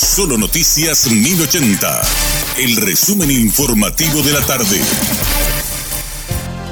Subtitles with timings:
[0.00, 2.02] Solo Noticias 1080.
[2.58, 4.80] El resumen informativo de la tarde.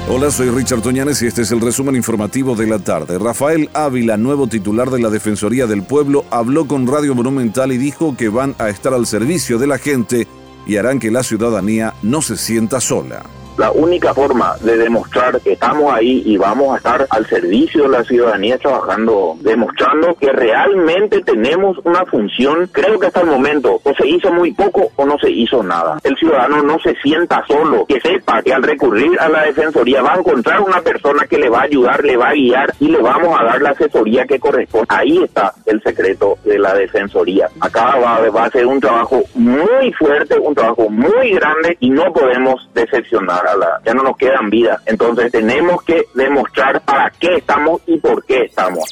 [0.07, 3.19] Hola, soy Richard Toñanes y este es el resumen informativo de la tarde.
[3.19, 8.15] Rafael Ávila, nuevo titular de la Defensoría del Pueblo, habló con Radio Monumental y dijo
[8.15, 10.25] que van a estar al servicio de la gente
[10.65, 13.25] y harán que la ciudadanía no se sienta sola.
[13.57, 17.89] La única forma de demostrar que estamos ahí y vamos a estar al servicio de
[17.89, 23.93] la ciudadanía trabajando, demostrando que realmente tenemos una función, creo que hasta el momento o
[23.95, 25.97] se hizo muy poco o no se hizo nada.
[26.03, 30.13] El ciudadano no se sienta solo, que sepa que al recurrir a la Defensoría va
[30.13, 33.01] a encontrar una persona que le va a ayudar, le va a guiar y le
[33.01, 34.87] vamos a dar la asesoría que corresponde.
[34.89, 37.49] Ahí está el secreto de la Defensoría.
[37.59, 42.13] Acá va, va a ser un trabajo muy fuerte, un trabajo muy grande y no
[42.13, 43.46] podemos decepcionar
[43.85, 44.81] ya no nos quedan vidas.
[44.85, 48.89] Entonces tenemos que demostrar para qué estamos y por qué estamos.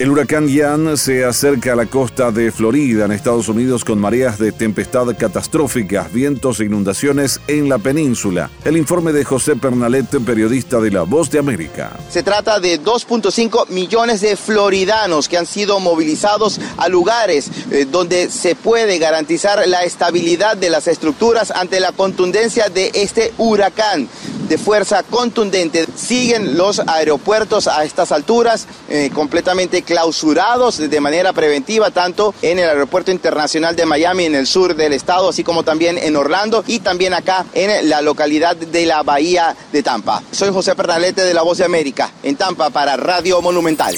[0.00, 4.38] El huracán Ian se acerca a la costa de Florida, en Estados Unidos, con mareas
[4.38, 8.48] de tempestad catastróficas, vientos e inundaciones en la península.
[8.64, 11.98] El informe de José Pernalete, periodista de La Voz de América.
[12.08, 18.30] Se trata de 2.5 millones de floridanos que han sido movilizados a lugares eh, donde
[18.30, 24.08] se puede garantizar la estabilidad de las estructuras ante la contundencia de este huracán
[24.50, 25.86] de fuerza contundente.
[25.94, 32.68] Siguen los aeropuertos a estas alturas eh, completamente clausurados de manera preventiva, tanto en el
[32.68, 36.80] Aeropuerto Internacional de Miami, en el sur del estado, así como también en Orlando y
[36.80, 40.20] también acá en la localidad de la Bahía de Tampa.
[40.32, 43.94] Soy José Pernalete de La Voz de América, en Tampa para Radio Monumental.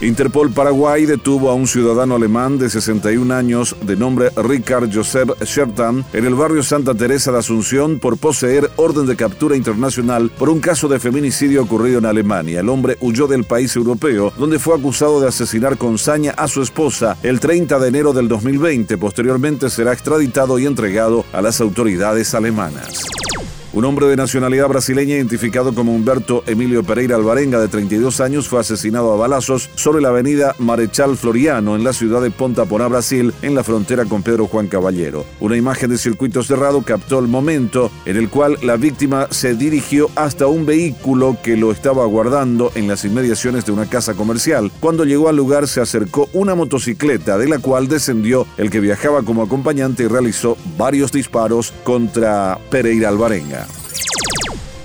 [0.00, 6.04] Interpol Paraguay detuvo a un ciudadano alemán de 61 años de nombre Richard Joseph Schertan
[6.12, 10.60] en el barrio Santa Teresa de Asunción por poseer orden de captura internacional por un
[10.60, 12.60] caso de feminicidio ocurrido en Alemania.
[12.60, 16.62] El hombre huyó del país europeo donde fue acusado de asesinar con saña a su
[16.62, 18.98] esposa el 30 de enero del 2020.
[18.98, 23.04] Posteriormente será extraditado y entregado a las autoridades alemanas.
[23.78, 28.58] Un hombre de nacionalidad brasileña identificado como Humberto Emilio Pereira Alvarenga, de 32 años, fue
[28.58, 33.32] asesinado a balazos sobre la avenida Marechal Floriano en la ciudad de Ponta Porá, Brasil,
[33.40, 35.24] en la frontera con Pedro Juan Caballero.
[35.38, 40.10] Una imagen de circuito cerrado captó el momento en el cual la víctima se dirigió
[40.16, 44.72] hasta un vehículo que lo estaba aguardando en las inmediaciones de una casa comercial.
[44.80, 49.22] Cuando llegó al lugar se acercó una motocicleta de la cual descendió el que viajaba
[49.22, 53.67] como acompañante y realizó varios disparos contra Pereira Alvarenga.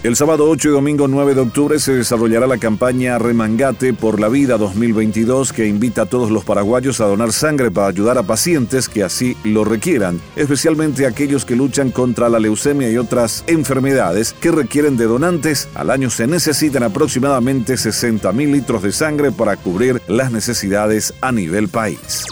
[0.04, 4.28] El sábado 8 y domingo 9 de octubre se desarrollará la campaña Remangate por la
[4.28, 8.90] Vida 2022 que invita a todos los paraguayos a donar sangre para ayudar a pacientes
[8.90, 14.52] que así lo requieran, especialmente aquellos que luchan contra la leucemia y otras enfermedades que
[14.52, 15.70] requieren de donantes.
[15.74, 21.32] Al año se necesitan aproximadamente 60 mil litros de sangre para cubrir las necesidades a
[21.32, 22.26] nivel país.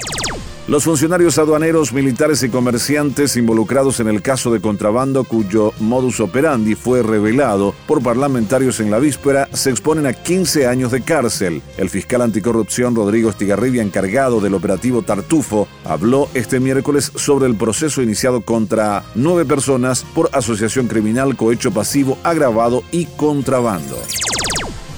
[0.68, 6.76] Los funcionarios aduaneros, militares y comerciantes involucrados en el caso de contrabando cuyo modus operandi
[6.76, 11.64] fue revelado por parlamentarios en la víspera se exponen a 15 años de cárcel.
[11.78, 18.04] El fiscal anticorrupción Rodrigo Estigarribia, encargado del operativo Tartufo, habló este miércoles sobre el proceso
[18.04, 23.98] iniciado contra nueve personas por asociación criminal, cohecho pasivo, agravado y contrabando.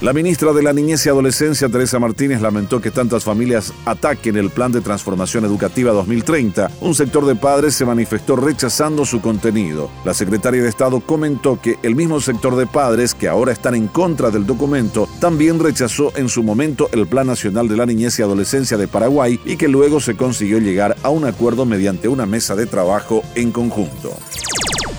[0.04, 4.50] La ministra de la Niñez y Adolescencia, Teresa Martínez, lamentó que tantas familias ataquen el
[4.50, 6.72] Plan de Transformación Educativa 2030.
[6.82, 9.88] Un sector de padres se manifestó rechazando su contenido.
[10.04, 13.86] La secretaria de Estado comentó que el mismo sector de padres que ahora están en
[13.86, 18.22] contra del documento también rechazó en su momento el Plan Nacional de la Niñez y
[18.22, 22.54] Adolescencia de Paraguay y que luego se consiguió llegar a un acuerdo mediante una mesa
[22.54, 24.12] de trabajo en conjunto.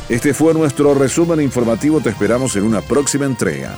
[0.10, 2.02] Este fue nuestro resumen informativo.
[2.02, 3.78] Te esperamos en una próxima entrega.